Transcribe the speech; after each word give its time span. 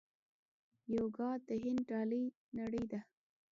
یوګا 0.93 1.31
د 1.47 1.49
هند 1.63 1.81
ډالۍ 1.89 2.25
نړۍ 2.57 2.83
ته 2.85 2.87
ده. 2.91 2.99